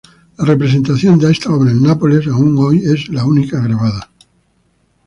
[0.39, 4.09] La representación de esta obra en Nápoles, aun hoy, es la única grabada.